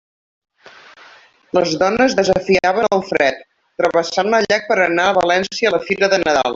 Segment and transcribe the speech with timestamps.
[1.57, 3.41] Les dones desafiaven el fred
[3.83, 6.49] travessant el llac per a anar a València a la fira de Nadal.